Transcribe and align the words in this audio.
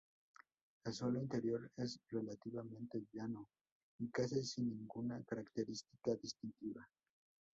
El 0.83 0.93
suelo 0.95 1.21
interior 1.21 1.69
es 1.77 1.99
relativamente 2.09 3.05
llano 3.13 3.45
y 3.99 4.09
casi 4.09 4.43
sin 4.43 4.69
ninguna 4.75 5.21
característica 5.23 6.15
distintiva. 6.15 6.87